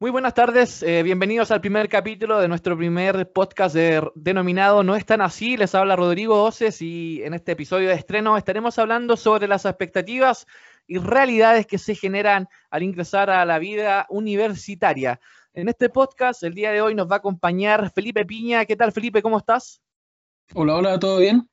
[0.00, 3.74] Muy buenas tardes, eh, bienvenidos al primer capítulo de nuestro primer podcast
[4.14, 5.56] denominado No es tan así.
[5.56, 10.46] Les habla Rodrigo Oces y en este episodio de estreno estaremos hablando sobre las expectativas
[10.86, 15.18] y realidades que se generan al ingresar a la vida universitaria.
[15.52, 18.66] En este podcast, el día de hoy nos va a acompañar Felipe Piña.
[18.66, 19.20] ¿Qué tal, Felipe?
[19.20, 19.82] ¿Cómo estás?
[20.54, 21.50] Hola, hola, ¿todo bien?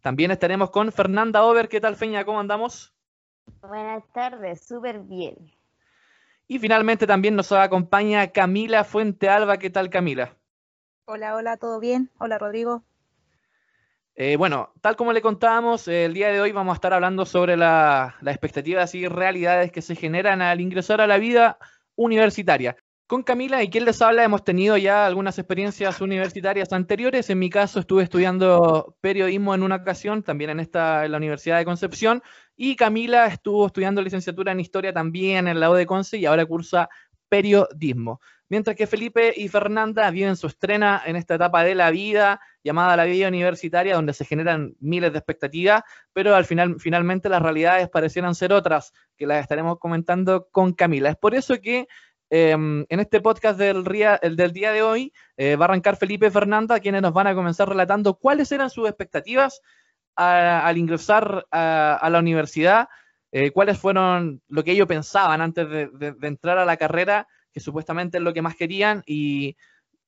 [0.00, 1.68] También estaremos con Fernanda Over.
[1.68, 2.24] ¿Qué tal, Feña?
[2.24, 2.94] ¿Cómo andamos?
[3.62, 5.57] Buenas tardes, súper bien.
[6.50, 9.58] Y finalmente también nos acompaña Camila Fuente Alba.
[9.58, 10.34] ¿Qué tal, Camila?
[11.04, 12.10] Hola, hola, ¿todo bien?
[12.18, 12.82] Hola, Rodrigo.
[14.14, 17.58] Eh, bueno, tal como le contábamos, el día de hoy vamos a estar hablando sobre
[17.58, 21.58] las expectativas y realidades que se generan al ingresar a la vida
[21.96, 22.76] universitaria.
[23.08, 27.30] Con Camila y quien les habla hemos tenido ya algunas experiencias universitarias anteriores.
[27.30, 31.56] En mi caso estuve estudiando periodismo en una ocasión, también en esta en la Universidad
[31.56, 32.22] de Concepción,
[32.54, 36.44] y Camila estuvo estudiando licenciatura en historia también en la U de Conce y ahora
[36.44, 36.90] cursa
[37.30, 38.20] periodismo.
[38.50, 42.96] Mientras que Felipe y Fernanda viven su estrena en esta etapa de la vida llamada
[42.96, 47.88] la vida universitaria, donde se generan miles de expectativas, pero al final, finalmente las realidades
[47.88, 51.10] parecieran ser otras, que las estaremos comentando con Camila.
[51.10, 51.88] Es por eso que
[52.30, 56.78] Em, en este podcast del, del día de hoy eh, va a arrancar Felipe Fernanda,
[56.78, 59.62] quienes nos van a comenzar relatando cuáles eran sus expectativas
[60.14, 62.88] al ingresar a, la universidad,
[63.30, 68.18] eh, cuáles fueron lo que ellos pensaban antes de, entrar a la carrera, que supuestamente
[68.18, 69.56] es lo que más querían, y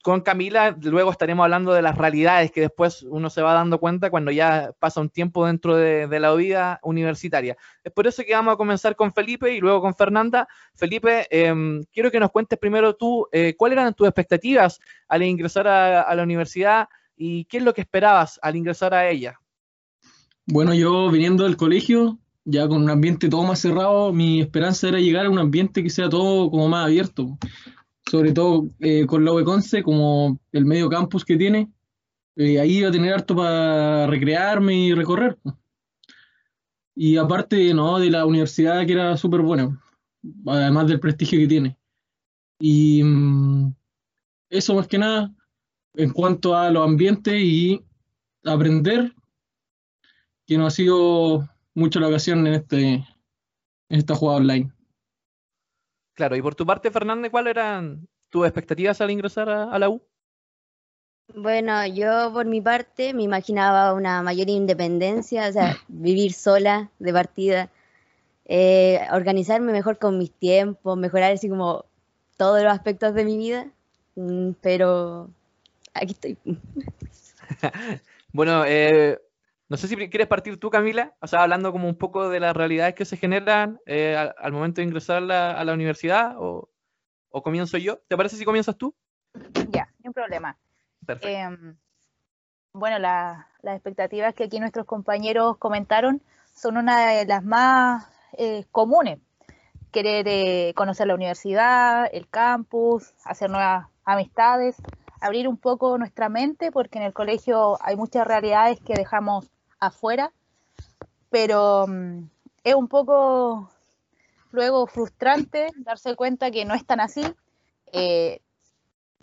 [0.02, 4.10] con Camila luego estaremos hablando de las realidades que después uno se va dando cuenta
[4.10, 7.56] cuando ya pasa un tiempo dentro de, la vida universitaria.
[7.82, 10.48] Es por eso que vamos a comenzar con Felipe y luego con Fernanda.
[10.74, 15.66] Felipe, em, quiero que nos cuentes primero tú eh, cuáles eran tus expectativas al ingresar
[15.66, 19.38] a, la universidad y qué es lo que esperabas al ingresar a ella.
[20.46, 24.98] Bueno, yo viniendo del colegio, ya con un ambiente todo más cerrado, mi esperanza era
[24.98, 27.38] llegar a un ambiente que sea todo como más abierto
[28.10, 31.70] sobre todo eh, con la Conce, como el medio campus que tiene,
[32.34, 35.38] eh, ahí iba a tener harto para recrearme y recorrer.
[36.96, 39.80] Y aparte, no, de la universidad que era súper buena,
[40.44, 41.78] además del prestigio que tiene.
[42.58, 43.72] Y mm,
[44.50, 45.32] eso más que nada,
[45.94, 47.80] en cuanto a los ambientes y
[48.44, 49.14] aprender,
[50.48, 53.06] que no ha sido mucho la ocasión en, este, en
[53.88, 54.72] esta jugada online.
[56.20, 60.02] Claro, y por tu parte, Fernández, ¿cuáles eran tus expectativas al ingresar a, la U?
[61.34, 67.12] Bueno, yo por mi parte me imaginaba una mayor independencia, o sea, vivir sola de
[67.14, 67.70] partida,
[68.44, 71.86] eh, organizarme mejor con mis tiempos, mejorar así como
[72.36, 73.70] todos los aspectos de mi vida,
[74.16, 75.30] mm, pero
[75.94, 76.36] aquí estoy.
[78.34, 79.18] bueno, eh,
[79.70, 82.56] no sé si quieres partir tú, Camila, o sea, hablando como un poco de las
[82.56, 86.68] realidades que se generan eh, al, momento de ingresar a la, universidad, o,
[87.30, 87.98] comienzo yo.
[88.08, 88.92] ¿Te parece si comienzas tú?
[89.70, 90.58] Ya, sin problema.
[91.06, 91.28] Perfecto.
[91.28, 91.76] Em,
[92.72, 96.20] bueno, las expectativas que aquí nuestros compañeros comentaron
[96.52, 99.20] son una de las más eh, comunes.
[99.92, 104.74] Querer eh, conocer la universidad, el campus, hacer nuevas amistades,
[105.20, 109.48] abrir un poco nuestra mente, porque en el colegio hay muchas realidades que dejamos
[109.80, 110.32] afuera,
[111.30, 112.28] pero mm,
[112.64, 113.70] es un poco
[114.52, 117.22] luego frustrante darse cuenta que no es tan así.
[117.92, 118.40] Eh,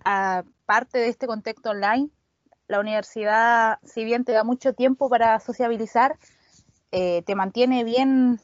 [0.04, 2.10] aparte de este contexto online,
[2.66, 6.18] la universidad, si bien te da mucho tiempo para sociabilizar,
[6.92, 8.40] eh, te mantiene bien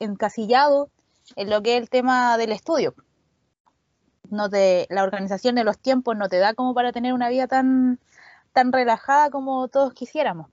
[0.00, 0.90] encasillado
[1.36, 2.94] en lo que es el tema del estudio.
[4.30, 7.46] No te, la organización de los tiempos no te da como para tener una vida
[7.46, 7.98] tan,
[8.52, 10.48] tan relajada como todos quisiéramos.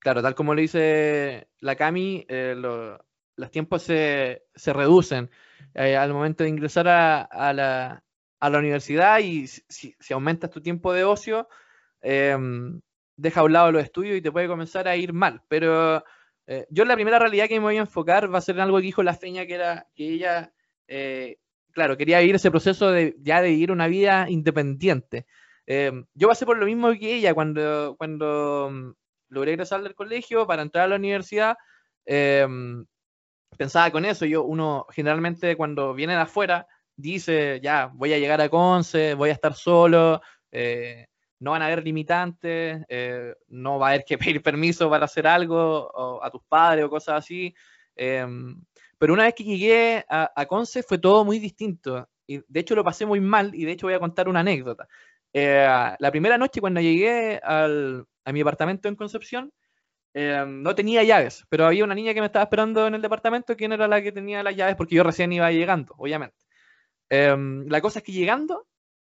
[0.00, 5.30] Claro, tal como le dice la Cami, eh, los tiempos se, reducen
[5.74, 8.02] eh, al momento de ingresar a, la,
[8.58, 11.48] universidad y si, aumentas tu tiempo de ocio,
[12.00, 12.80] em,
[13.16, 15.42] deja a un lado los estudios y te puede comenzar a ir mal.
[15.48, 16.02] Pero
[16.46, 18.78] eh, yo la primera realidad que me voy a enfocar va a ser en algo
[18.78, 20.54] que dijo la Feña, que era que ella,
[21.72, 25.26] claro, quería vivir ese proceso de ya de vivir una vida independiente.
[25.66, 28.96] Em, yo pasé por lo mismo que ella cuando, cuando
[29.30, 31.56] logré ingresar del colegio para entrar a la universidad.
[32.04, 32.84] Em,
[33.56, 34.26] pensaba con eso.
[34.26, 36.66] Yo, uno generalmente cuando viene de afuera
[36.96, 40.20] dice, ya, voy a llegar a Conce, voy a estar solo,
[40.52, 41.06] eh,
[41.38, 45.26] no van a haber limitantes, eh, no va a haber que pedir permiso para hacer
[45.26, 47.54] algo a tus padres o cosas así.
[47.96, 48.62] Em,
[48.98, 52.08] pero una vez que llegué a, a, Conce fue todo muy distinto.
[52.26, 54.86] Y de hecho lo pasé muy mal y de hecho voy a contar una anécdota.
[55.32, 59.52] Eh, la primera noche cuando llegué al, a mi apartamento en Concepción,
[60.12, 63.56] Em, no tenía llaves, pero había una niña que me estaba esperando en el departamento,
[63.56, 66.36] quien era la que tenía las llaves, porque yo recién iba llegando, obviamente.
[67.10, 68.66] Em, la cosa es que llegando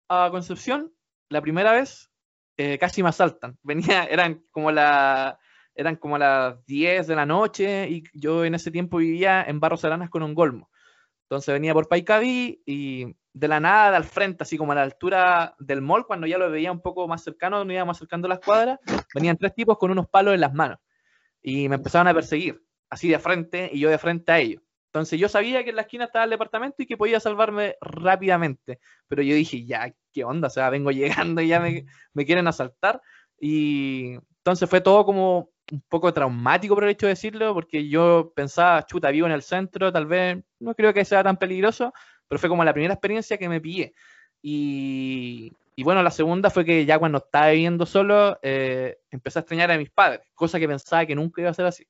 [0.09, 0.93] a Concepción,
[1.29, 2.11] la primera vez,
[2.57, 3.57] eh, casi me asaltan.
[3.63, 5.39] Venía, eran como la,
[5.75, 9.85] eran como las 10 de la noche y yo en ese tiempo vivía en Barros
[9.85, 10.69] Aranas con un golmo.
[11.23, 15.55] Entonces venía por Paicaví y de la nada, al frente, así como a la altura
[15.59, 18.79] del mall, cuando ya lo veía un poco más cercano, donde íbamos acercando las cuadras,
[19.13, 20.79] venían tres tipos con unos palos en las manos
[21.41, 24.61] y me empezaron a perseguir, así de frente y yo de frente a ellos.
[24.87, 28.79] Entonces yo sabía que en la esquina estaba el departamento y que podía salvarme rápidamente,
[29.07, 30.47] pero yo dije, ya, ¿qué onda?
[30.47, 33.01] O sea, vengo llegando y ya me, me quieren asaltar.
[33.39, 38.33] Y entonces fue todo como un poco traumático por el hecho de decirlo, porque yo
[38.35, 41.93] pensaba, chuta, vivo en el centro, tal vez no creo que sea tan peligroso,
[42.31, 43.93] pero fue como la primera experiencia que me pillé.
[44.41, 49.41] Y, y bueno, la segunda fue que ya cuando estaba viviendo solo, eh, empecé a
[49.41, 51.85] extrañar a mis padres, cosa que pensaba que nunca iba a ser así.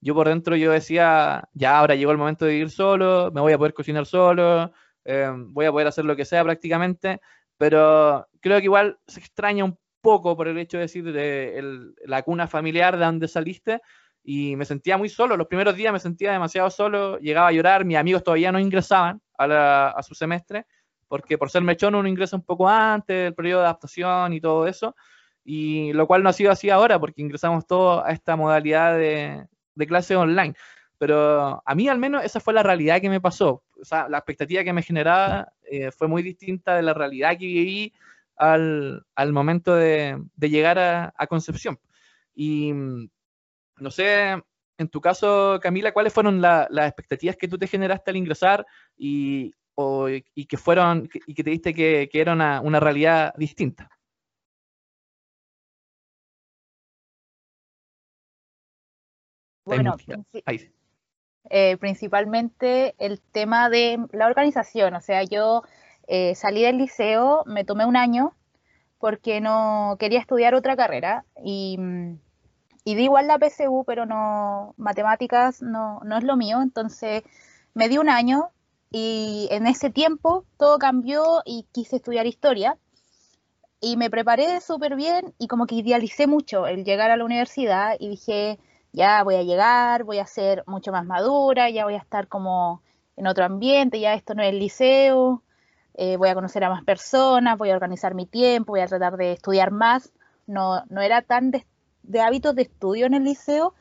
[0.00, 3.52] Yo por dentro yo decía, ya ahora llegó el momento de vivir solo, me voy
[3.52, 4.72] a poder cocinar solo,
[5.04, 7.20] eh, voy a poder hacer lo que sea prácticamente,
[7.56, 12.22] pero creo que igual se extraña un poco por el hecho de decir de la
[12.24, 13.80] cuna familiar de donde saliste
[14.24, 15.36] y me sentía muy solo.
[15.36, 19.20] Los primeros días me sentía demasiado solo, llegaba a llorar, mis amigos todavía no ingresaban
[19.38, 20.66] a, a su semestre
[21.14, 24.66] porque por ser mechón uno ingresa un poco antes del periodo de adaptación y todo
[24.66, 24.96] eso,
[25.44, 29.46] y lo cual no ha sido así ahora, porque ingresamos todos a esta modalidad de,
[29.86, 30.54] clase online.
[30.98, 33.62] Pero a mí al menos esa fue la realidad que me pasó.
[33.80, 37.46] O sea, la expectativa que me generaba eh, fue muy distinta de la realidad que
[37.46, 37.92] viví
[38.36, 41.78] al, momento de, llegar a, Concepción.
[42.34, 42.72] Y
[43.78, 44.42] no sé,
[44.78, 48.66] en tu caso, Camila, ¿cuáles fueron las expectativas que tú te generaste al ingresar
[48.96, 49.52] y,
[50.34, 53.90] y que fueron y que te diste que, era una, realidad distinta.
[59.64, 59.96] Bueno,
[61.50, 64.94] eh, principalmente el tema de la organización.
[64.94, 65.62] O sea, yo
[66.06, 68.36] eh, salí del liceo, me tomé un año
[68.98, 71.78] porque no quería estudiar otra carrera y,
[72.84, 76.62] y di igual la PSU, pero no matemáticas no, no es lo mío.
[76.62, 77.22] Entonces
[77.74, 78.50] me di un año,
[78.96, 82.78] y en ese tiempo todo cambió y quise estudiar historia.
[83.80, 87.96] Y me preparé súper bien y como que idealicé mucho el llegar a la universidad
[87.98, 88.60] y dije,
[88.92, 92.82] ya voy a llegar, voy a ser mucho más madura, ya voy a estar como
[93.16, 95.42] en otro ambiente, ya esto no es el liceo,
[95.94, 99.16] eh, voy a conocer a más personas, voy a organizar mi tiempo, voy a tratar
[99.16, 100.12] de estudiar más.
[100.46, 101.66] No, no era tan de,
[102.04, 103.74] de hábitos de estudio en el liceo,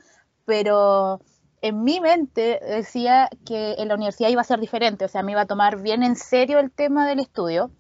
[0.45, 1.21] pero
[1.61, 5.31] en mi mente decía que en la universidad iba a ser diferente, o sea, me
[5.31, 7.71] iba a tomar bien en serio el tema del estudio.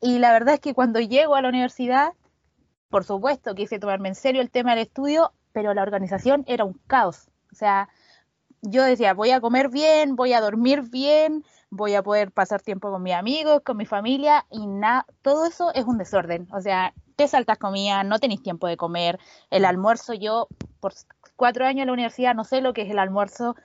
[0.00, 2.12] Y la verdad es que cuando llego a la universidad,
[2.88, 6.74] por supuesto quise tomarme en serio el tema del estudio, pero la organización era un
[6.86, 7.28] caos.
[7.52, 7.88] O sea,
[8.62, 12.90] yo decía, voy a comer bien, voy a dormir bien, voy a poder pasar tiempo
[12.90, 16.46] con mis amigos, con mi familia, y nada, todo eso es un desorden.
[16.52, 20.48] O sea, te saltas comida, no tenéis tiempo de comer, el almuerzo yo,
[20.80, 20.92] por
[21.34, 23.56] cuatro años en la universidad, no sé lo que es el almuerzo,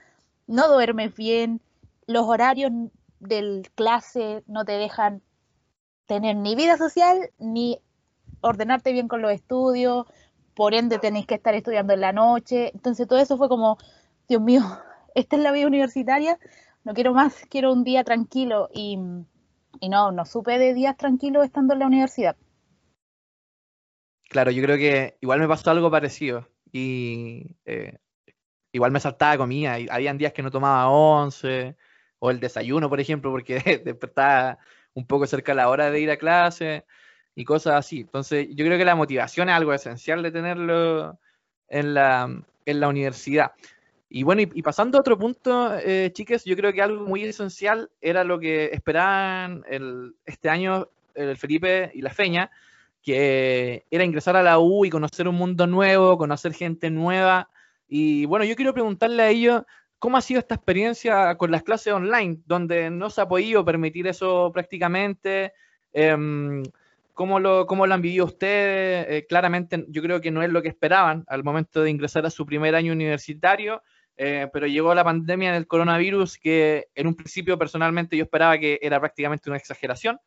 [0.47, 1.59] no duermes bien,
[2.05, 2.71] los horarios
[3.19, 5.21] del clase no te dejan
[6.05, 7.81] tener ni vida social ni
[8.39, 10.05] ordenarte bien con los estudios,
[10.55, 13.77] por ende tenéis que estar estudiando en la noche, entonces todo eso fue como,
[14.29, 14.61] Dios mío,
[15.13, 16.39] esta es la vida universitaria,
[16.87, 21.73] no quiero más, quiero un día tranquilo y, no, no supe de días tranquilos estando
[21.73, 22.37] en la universidad.
[24.29, 27.97] Claro, yo creo que igual me pasó algo parecido y eh,
[28.71, 29.79] igual me saltaba comida.
[29.79, 31.75] Y habían días que no tomaba once
[32.19, 34.57] o el desayuno, por ejemplo, porque despertaba
[34.93, 36.85] un poco cerca de la hora de ir a clase
[37.35, 38.01] y cosas así.
[38.01, 41.19] Entonces, yo creo que la motivación es algo esencial de tenerlo
[41.67, 43.51] en la, en la universidad.
[44.09, 47.89] Y bueno, y, pasando a otro punto, eh, chicas, yo creo que algo muy esencial
[47.99, 52.49] era lo que esperaban el, este año el Felipe y la Feña,
[53.03, 57.49] que era ingresar a la U y conocer un mundo nuevo, conocer gente nueva.
[57.87, 59.63] Y bueno, yo quiero preguntarle a ellos
[59.99, 64.07] cómo ha sido esta experiencia con las clases online, donde no se ha podido permitir
[64.07, 65.53] eso prácticamente.
[65.91, 66.63] Em,
[67.13, 69.07] ¿cómo, lo, ¿Cómo lo han vivido ustedes?
[69.09, 72.29] Eh, claramente yo creo que no es lo que esperaban al momento de ingresar a
[72.29, 73.81] su primer año universitario.
[74.17, 78.79] Eh, pero llegó la pandemia del coronavirus que en un principio personalmente yo esperaba que
[78.81, 80.19] era prácticamente una exageración,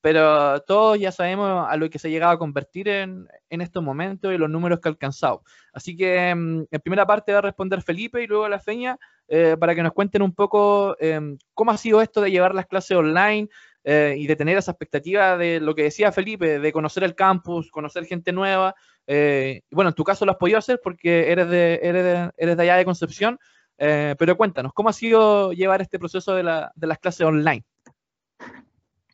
[0.00, 4.32] pero todos ya sabemos a lo que se ha llegado a convertir en, estos momentos
[4.32, 5.42] y los números que ha alcanzado.
[5.72, 8.98] Así que mm, en primera parte va a responder Felipe y luego la Feña
[9.28, 12.66] eh, para que nos cuenten un poco em, cómo ha sido esto de llevar las
[12.66, 13.48] clases online,
[13.86, 17.70] eh, y de tener esa expectativa de lo que decía Felipe, de conocer el campus,
[17.70, 18.74] conocer gente nueva.
[19.06, 22.62] Eh, bueno, en tu caso lo has podido hacer porque eres de, eres eres de
[22.62, 23.38] allá de Concepción,
[23.76, 27.62] eh, pero cuéntanos, ¿cómo ha sido llevar este proceso de, las clases online?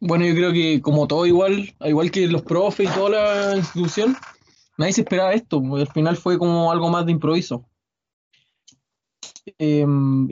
[0.00, 4.16] Bueno, yo creo que como todo igual, igual que los profes y toda la institución,
[4.78, 7.68] nadie se esperaba esto, al final fue como algo más de improviso.
[9.58, 10.28] Em,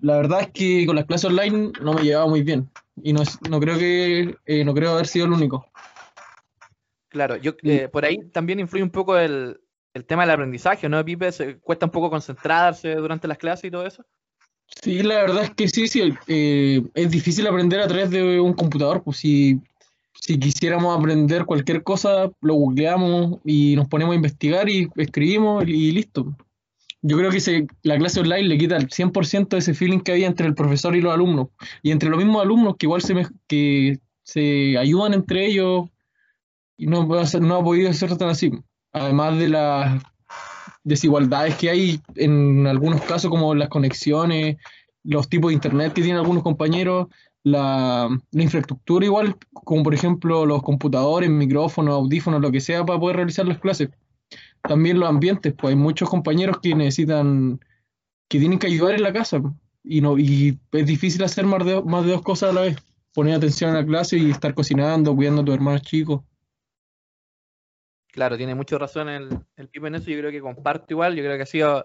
[0.00, 2.68] la verdad es que con las clases online no me llevaba muy bien
[3.02, 5.66] y no, no creo que eh, no creo haber sido el único.
[7.08, 9.60] Claro, yo eh, por ahí también influye un poco el,
[10.06, 11.32] tema del aprendizaje, ¿no, Pipe?
[11.32, 14.04] ¿Se cuesta un poco concentrarse durante las clases y todo eso?
[14.66, 16.12] Sí, la verdad es que sí, sí.
[16.26, 19.02] Eh, es difícil aprender a través de un computador.
[19.02, 19.60] Pues si,
[20.20, 25.90] si quisiéramos aprender cualquier cosa, lo googleamos y nos ponemos a investigar y escribimos y
[25.90, 26.36] listo.
[27.00, 30.26] Yo creo que la clase online le quita el 100% de ese feeling que había
[30.26, 31.48] entre el profesor y los alumnos.
[31.82, 33.14] Y entre los mismos alumnos que igual se,
[33.46, 35.88] que se ayudan entre ellos
[36.76, 38.50] y no, no ha podido ser tan así.
[38.92, 40.02] Además de las
[40.82, 44.56] desigualdades que hay en algunos casos, como las conexiones,
[45.04, 47.06] los tipos de internet que tienen algunos compañeros,
[47.44, 52.98] la, la, infraestructura igual, como por ejemplo los computadores, micrófonos, audífonos, lo que sea para
[52.98, 53.90] poder realizar las clases
[54.68, 57.58] también los ambientes, pues hay muchos compañeros que necesitan,
[58.28, 59.40] que tienen que ayudar en la casa
[59.82, 62.76] y no y es difícil hacer más de, más de dos cosas a la vez,
[63.12, 66.20] poner atención a la clase y estar cocinando, cuidando a tus hermanos chicos.
[68.12, 71.22] Claro, tiene mucha razón el, el Pipe en eso, yo creo que comparto igual, yo
[71.22, 71.84] creo que ha sido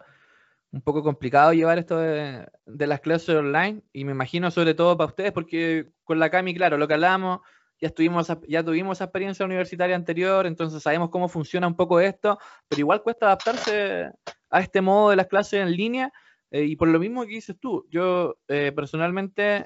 [0.71, 3.83] un poco complicado llevar esto de, de, las clases online.
[3.93, 7.41] Y me imagino sobre todo para ustedes porque con la Cami, claro, lo que hablamos,
[7.83, 12.39] ya, estuvimos, ya tuvimos esa experiencia universitaria anterior, entonces sabemos cómo funciona un poco esto,
[12.69, 14.09] pero igual cuesta adaptarse
[14.49, 16.09] a este modo de las clases en línea.
[16.49, 19.65] Eh, y por lo mismo que dices tú, yo eh, personalmente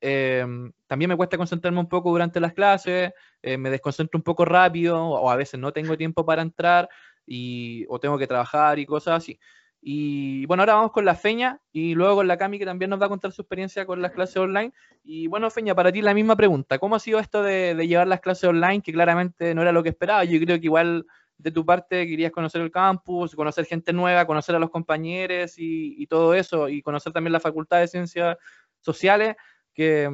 [0.00, 4.46] em, también me cuesta concentrarme un poco durante las clases, eh, me desconcentro un poco
[4.46, 6.88] rápido o a veces no tengo tiempo para entrar
[7.26, 9.38] y, o tengo que trabajar y cosas así.
[9.80, 13.00] Y bueno, ahora vamos con la Feña y luego con la Cami que también nos
[13.00, 14.72] va a contar su experiencia con las clases online.
[15.04, 16.78] Y bueno, Feña, para ti la misma pregunta.
[16.78, 19.90] ¿Cómo ha sido esto de, llevar las clases online que claramente no era lo que
[19.90, 20.24] esperaba?
[20.24, 21.06] Yo creo que igual
[21.36, 26.04] de tu parte querías conocer el campus, conocer gente nueva, conocer a los compañeros y,
[26.08, 28.36] todo eso, y conocer también la Facultad de Ciencias
[28.80, 29.36] Sociales,
[29.72, 30.10] que,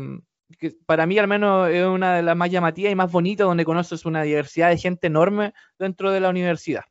[0.58, 3.64] que, para mí al menos es una de las más llamativas y más bonitas, donde
[3.64, 6.84] conoces una diversidad de gente enorme dentro de la universidad.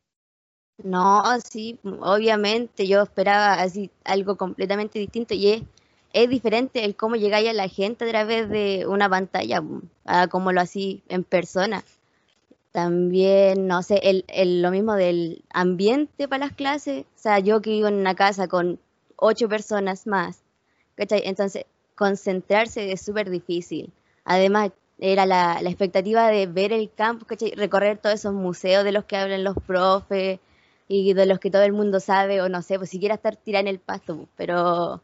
[0.78, 5.62] No, sí, obviamente yo esperaba así algo completamente distinto y es,
[6.12, 9.62] es diferente el cómo llegáis a la gente a través de una pantalla
[10.30, 11.84] como lo así en persona.
[12.72, 17.04] También, no sé, el, el, lo mismo del ambiente para las clases.
[17.04, 18.80] O sea, yo que vivo en una casa con
[19.16, 20.42] ocho personas más,
[20.96, 21.22] ¿cachai?
[21.24, 23.92] Entonces, concentrarse es súper difícil.
[24.24, 27.52] Además, era la, la, expectativa de ver el campo, ¿cachai?
[27.52, 30.40] Recorrer todos esos museos de los que hablan los profes,
[30.88, 33.62] y de los que todo el mundo sabe, o no sé, pues siquiera estar tirada
[33.62, 35.02] en el pasto, pues, pero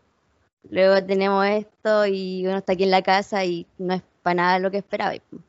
[0.68, 4.58] luego tenemos esto y uno está aquí en la casa y no es para nada
[4.58, 5.14] lo que esperaba.
[5.30, 5.42] Pues.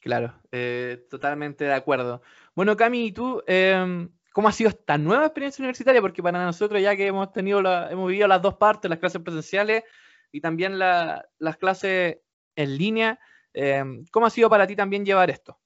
[0.00, 2.22] Claro, eh, totalmente de acuerdo.
[2.54, 6.00] Bueno, Cami, ¿y tú em, cómo ha sido esta nueva experiencia universitaria?
[6.00, 9.20] Porque para nosotros, ya que hemos tenido la, hemos vivido las dos partes, las clases
[9.20, 9.84] presenciales
[10.32, 12.18] y también las clases
[12.56, 13.20] en línea,
[13.52, 15.58] em, ¿cómo ha sido para ti también llevar esto?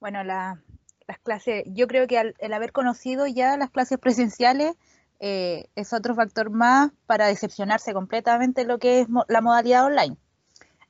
[0.00, 0.62] Bueno, la,
[1.06, 4.76] las clases, yo creo que al, el haber conocido ya las clases presenciales
[5.20, 10.16] eh, es otro factor más para decepcionarse completamente lo que es la modalidad online.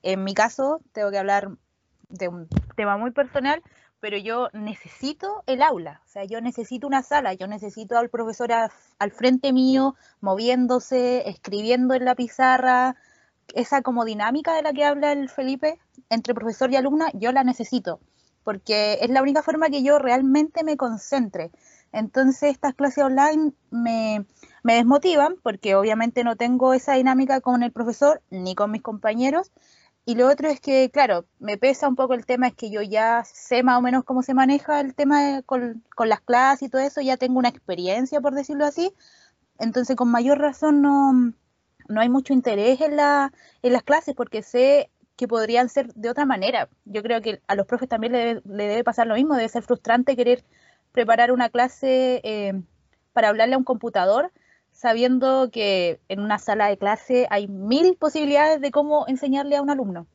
[0.02, 1.50] En mi caso, tengo que hablar
[2.08, 3.62] de un tema muy personal,
[4.00, 8.52] pero yo necesito el aula, o sea, yo necesito una sala, yo necesito al profesor
[8.52, 12.96] al frente mío, moviéndose, escribiendo en la pizarra,
[13.54, 15.78] esa como dinámica de la que habla el Felipe
[16.10, 18.00] entre profesor y alumna, yo la necesito
[18.44, 21.50] porque es la única forma que yo realmente me concentre.
[21.92, 24.26] Entonces estas clases online me,
[24.62, 29.52] desmotivan porque obviamente no tengo esa dinámica con el profesor ni con mis compañeros.
[30.06, 32.82] Y lo otro es que, claro, me pesa un poco el tema, es que yo
[32.82, 36.70] ya sé más o menos cómo se maneja el tema con, con, las clases y
[36.70, 38.92] todo eso, ya tengo una experiencia, por decirlo así.
[39.58, 41.32] Entonces, con mayor razón, no,
[41.88, 43.32] no hay mucho interés en, la,
[43.62, 46.68] en las clases porque sé que podrían ser de otra manera.
[46.84, 50.16] Yo creo que a los profes también le debe, pasar lo mismo, debe ser frustrante
[50.16, 50.44] querer
[50.92, 52.54] preparar una clase eh,
[53.12, 54.32] para hablarle a un computador
[54.74, 59.70] sabiendo que en una sala de clase hay mil posibilidades de cómo enseñarle a un
[59.70, 60.06] alumno.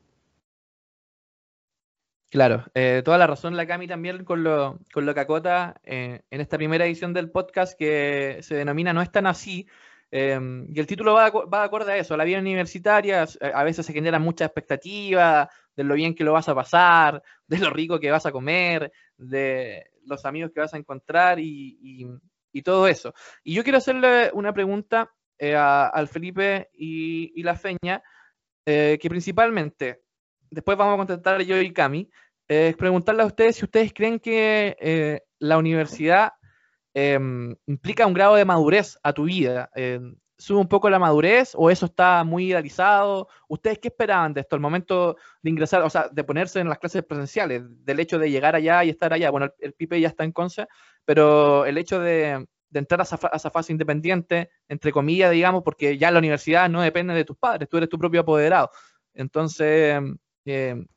[2.29, 6.21] Claro, eh, toda la razón la Cami también con lo, con lo que acota eh,
[6.29, 9.65] en esta primera edición del podcast que se denomina No es tan así,
[10.11, 13.63] Em, y el título va, va de acuerdo a eso, a la vida universitaria, a
[13.63, 17.69] veces se generan muchas expectativas de lo bien que lo vas a pasar, de lo
[17.69, 22.07] rico que vas a comer, de los amigos que vas a encontrar y,
[22.63, 23.13] todo eso.
[23.43, 28.03] Y yo quiero hacerle una pregunta eh, al Felipe y, la Feña,
[28.65, 30.01] eh, que principalmente,
[30.49, 32.09] después vamos a contestar yo y Cami,
[32.45, 36.33] es preguntarle a ustedes si ustedes creen que eh, la universidad
[36.93, 39.69] em, implica un grado de madurez a tu vida.
[39.75, 43.27] Em, ¿Sube un poco la madurez o eso está muy idealizado?
[43.49, 46.79] ¿Ustedes qué esperaban de esto, el momento de ingresar, o sea, de ponerse en las
[46.79, 49.31] clases presenciales, del hecho de llegar allá y estar allá?
[49.31, 50.67] Bueno, el, Pipe ya está en Conce,
[51.03, 56.19] pero el hecho de, entrar a esa, fase independiente, entre comillas, digamos, porque ya la
[56.19, 58.71] universidad no depende de tus padres, tú eres tu propio apoderado.
[59.13, 60.01] Entonces,
[60.45, 60.87] em,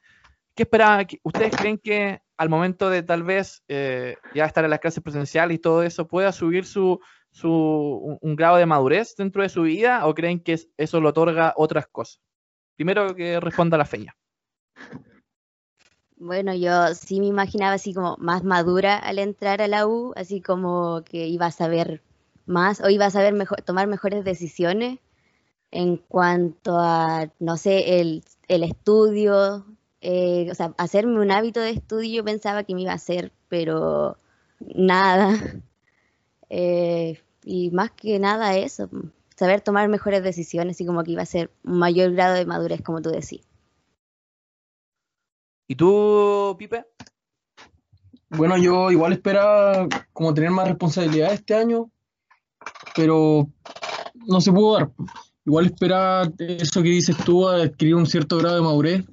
[0.54, 1.06] ¿qué esperaban?
[1.22, 5.54] ¿Ustedes creen que al momento de tal vez eh, ya estar en las clases presenciales
[5.54, 10.06] y todo eso pueda subir su, su, un, grado de madurez dentro de su vida
[10.06, 12.20] o creen que eso lo otorga otras cosas?
[12.76, 14.16] Primero que responda la feña.
[16.16, 20.40] Bueno, yo sí me imaginaba así como más madura al entrar a la U, así
[20.40, 22.02] como que iba a saber
[22.46, 24.98] más o iba a saber mejor, tomar mejores decisiones
[25.72, 29.64] en cuanto a, no sé, el, el estudio,
[30.04, 33.32] eh, o sea, hacerme un hábito de estudio yo pensaba que me iba a hacer,
[33.48, 34.18] pero
[34.74, 35.30] nada.
[36.54, 38.90] Eh, y más que nada eso,
[39.34, 42.82] saber tomar mejores decisiones y como que iba a ser un mayor grado de madurez,
[42.82, 43.40] como tú decís.
[45.66, 46.84] ¿Y tú, Pipe?
[48.28, 51.90] Bueno, yo igual esperaba como tener más responsabilidad este año,
[52.94, 53.48] pero
[54.26, 54.90] no se pudo dar.
[55.46, 59.04] Igual esperaba eso que dices tú, adquirir un cierto grado de madurez,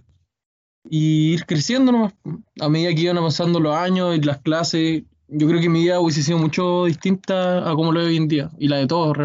[0.83, 2.13] y ir creciendo nomás.
[2.59, 5.99] A medida que iban avanzando los años y las clases, yo creo que mi vida
[5.99, 9.17] hubiese sido mucho distinta a como lo veo hoy en día y la de todos.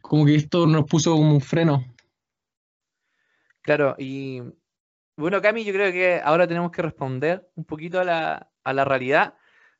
[0.00, 1.84] Como que esto nos puso como un freno.
[3.62, 4.42] Claro, y
[5.16, 8.84] bueno, Cami, yo creo que ahora tenemos que responder un poquito a la, a la
[8.84, 9.34] realidad.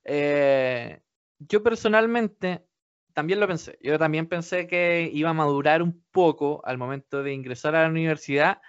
[0.04, 1.00] Eh,
[1.38, 2.64] yo personalmente
[3.12, 3.78] también lo pensé.
[3.80, 7.88] Yo también pensé que iba a madurar un poco al momento de ingresar a la
[7.88, 8.60] universidad.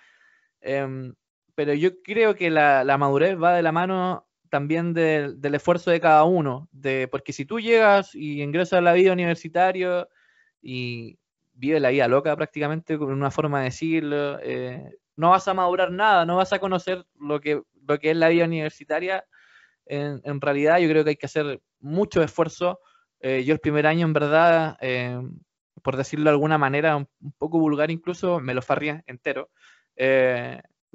[0.61, 1.13] Em,
[1.55, 6.23] pero yo creo que la, madurez va de la mano también del esfuerzo de cada
[6.25, 6.69] uno,
[7.09, 10.07] porque si tú llegas y ingresas a la vida universitaria
[10.61, 11.17] y
[11.53, 15.91] vives la vida loca prácticamente, con una forma de decirlo, eh, no vas a madurar
[15.91, 19.25] nada, no vas a conocer lo que, lo que es la vida universitaria.
[19.85, 22.79] En, realidad yo creo que hay que hacer mucho esfuerzo.
[23.19, 25.21] Eh, yo el primer año, en verdad, eh,
[25.81, 29.49] por decirlo de alguna manera, un, poco vulgar incluso, me lo farría entero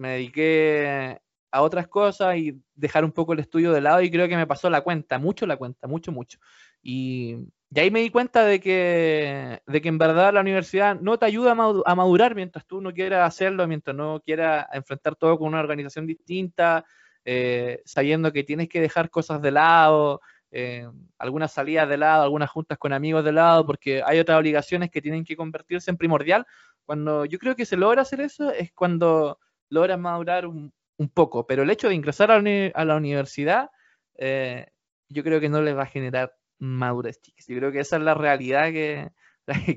[0.01, 4.29] me dediqué a otras cosas y dejar un poco el estudio de lado y creo
[4.29, 6.39] que me pasó la cuenta, mucho la cuenta, mucho, mucho.
[6.83, 7.37] Y,
[7.77, 11.53] ahí me di cuenta de que, de que en verdad la universidad no te ayuda
[11.53, 16.07] a madurar mientras tú no quieras hacerlo, mientras no quieras enfrentar todo con una organización
[16.07, 16.85] distinta,
[17.27, 22.49] eh, sabiendo que tienes que dejar cosas de lado, eh, algunas salidas de lado, algunas
[22.49, 26.47] juntas con amigos de lado, porque hay otras obligaciones que tienen que convertirse en primordial.
[26.85, 29.39] Cuando yo creo que se logra hacer eso es cuando
[29.70, 30.72] logras madurar un,
[31.14, 33.70] poco, pero el hecho de ingresar a la, universidad,
[34.18, 34.66] eh,
[35.09, 37.46] yo creo que no les va a generar madurez, chicas.
[37.48, 39.11] Yo creo que esa es la realidad que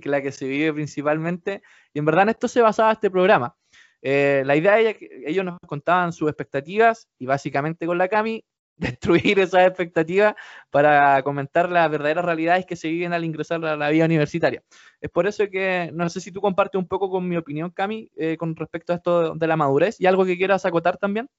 [0.04, 1.62] la, que se vive principalmente,
[1.94, 3.56] y en verdad en esto se basaba este programa.
[4.02, 8.44] Eh, la idea es que ellos nos contaban sus expectativas y básicamente con la Cami
[8.78, 10.36] destruir esas expectativas
[10.70, 14.64] para comentar las verdaderas realidades que se viven al ingresar a la vida universitaria.
[15.00, 18.10] Es por eso que no sé si tú compartes un poco con mi opinión, Cami,
[18.16, 21.30] eh, con respecto a esto de la madurez y algo que quieras acotar también.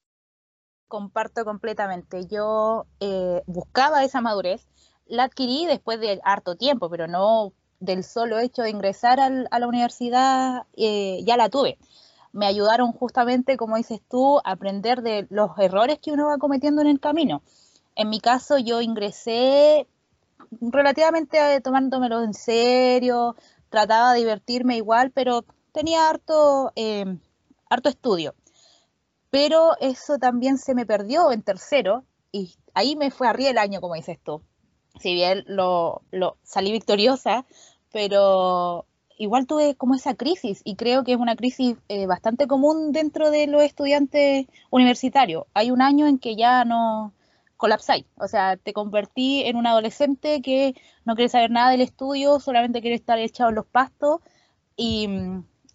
[0.88, 2.26] Comparto completamente.
[2.26, 4.68] Yo eh, buscaba esa madurez,
[5.06, 9.66] la adquirí después de harto tiempo, pero no del solo hecho de ingresar a la
[9.66, 11.78] universidad, eh, ya la tuve
[12.34, 16.82] me ayudaron justamente, como dices tú, a aprender de los errores que uno va cometiendo
[16.82, 17.42] en el camino.
[17.94, 19.86] En mi caso, yo ingresé
[20.60, 23.36] relativamente eh, tomándomelo en serio,
[23.70, 27.20] trataba de divertirme igual, pero tenía harto, em,
[27.70, 28.34] harto estudio.
[29.30, 33.80] Pero eso también se me perdió en tercero y ahí me fue arriba el año,
[33.80, 34.42] como dices tú.
[34.98, 36.02] Si bien lo
[36.42, 37.46] salí victoriosa,
[37.92, 38.86] pero
[39.18, 43.30] igual tuve como esa crisis y creo que es una crisis eh, bastante común dentro
[43.30, 45.44] de los estudiantes universitarios.
[45.54, 47.12] Hay un año en que ya no
[47.56, 50.74] colapsáis, o sea, te convertí en un adolescente que
[51.04, 54.20] no quiere saber nada del estudio, solamente quiere estar echado en los pastos
[54.76, 55.08] y,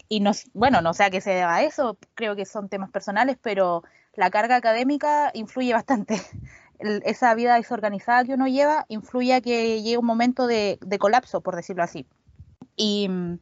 [0.09, 3.37] y no, bueno, no sé a qué se deba eso, creo que son temas personales,
[3.41, 3.83] pero
[4.15, 6.21] la carga académica influye bastante.
[6.79, 11.55] esa vida desorganizada que uno lleva influye a que llegue un momento de colapso, por
[11.55, 12.05] decirlo así
[12.79, 13.39] Y mm,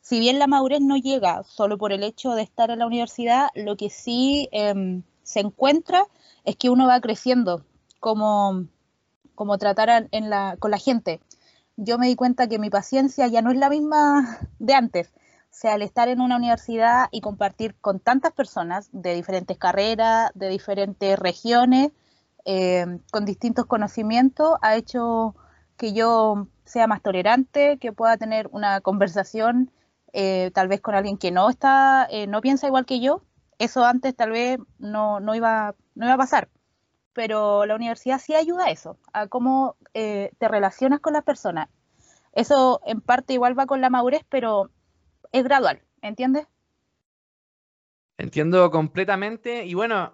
[0.00, 3.48] si bien la madurez no llega solo por el hecho de estar en la universidad,
[3.56, 6.04] lo que sí em, se encuentra
[6.44, 7.64] es que uno va creciendo
[7.98, 8.66] como,
[9.34, 11.20] como tratar en la, con la gente.
[11.76, 15.08] Yo me di cuenta que mi paciencia ya no es la misma de antes.
[15.08, 20.30] O sea, al estar en una universidad y compartir con tantas personas de diferentes carreras,
[20.34, 21.90] de diferentes regiones,
[22.44, 25.34] em, con distintos conocimientos, ha hecho
[25.78, 29.70] que yo sea más tolerante, que pueda tener una conversación
[30.12, 33.22] eh, tal vez con alguien que no está, eh, no piensa igual que yo.
[33.58, 36.48] Eso antes tal vez no, no, iba, no iba a pasar.
[37.14, 41.68] Pero la universidad sí ayuda a eso, a cómo eh, te relacionas con las personas.
[42.32, 44.70] Eso en parte igual va con la madurez, pero
[45.32, 46.46] es gradual, ¿entiendes?
[48.18, 49.64] Entiendo completamente.
[49.64, 50.12] Y bueno,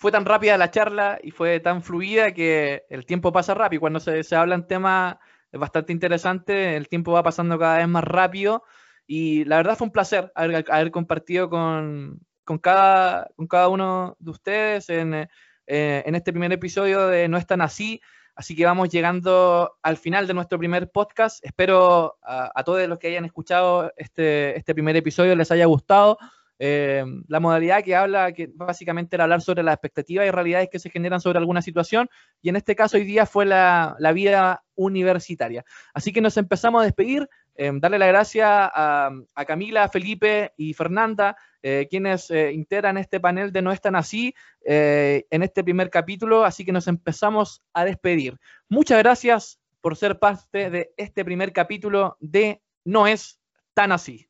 [0.00, 3.80] fue tan rápida la charla y fue tan fluida que el tiempo pasa rápido.
[3.80, 5.16] Cuando se, se hablan temas
[5.52, 8.64] bastante interesante, el tiempo va pasando cada vez más rápido
[9.06, 12.18] y la verdad fue un placer haber, compartido con,
[12.62, 15.28] cada, con cada uno de ustedes en, eh,
[15.66, 18.00] en este primer episodio de No es tan así.
[18.34, 21.44] Así que vamos llegando al final de nuestro primer podcast.
[21.44, 26.16] Espero a, a todos los que hayan escuchado este, este primer episodio les haya gustado.
[26.62, 30.78] Eh, la modalidad que habla, que básicamente era hablar sobre las expectativas y realidades que
[30.78, 32.10] se generan sobre alguna situación,
[32.42, 35.64] y en este caso hoy día fue la, vida universitaria.
[35.94, 41.34] Así que nos empezamos a despedir, eh, darle la gracia a, Camila, Felipe y Fernanda,
[41.62, 46.72] eh, quienes integran este panel de No Están Así en este primer capítulo, así que
[46.72, 48.38] nos empezamos a despedir.
[48.68, 53.40] Muchas gracias por ser parte de este primer capítulo de No es
[53.72, 54.29] tan así.